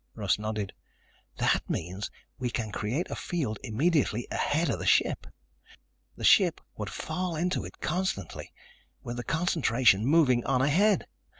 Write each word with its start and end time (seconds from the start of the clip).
Russ 0.15 0.39
nodded. 0.39 0.73
"That 1.37 1.61
means 1.69 2.09
we 2.39 2.49
can 2.49 2.71
create 2.71 3.11
a 3.11 3.15
field 3.15 3.59
immediately 3.63 4.27
ahead 4.31 4.67
of 4.71 4.79
the 4.79 4.85
ship. 4.87 5.27
The 6.17 6.23
ship 6.23 6.59
would 6.75 6.89
fall 6.89 7.35
into 7.35 7.65
it 7.65 7.81
constantly, 7.81 8.51
with 9.03 9.17
the 9.17 9.23
concentration 9.23 10.03
moving 10.07 10.43
on 10.43 10.63
ahead. 10.63 11.05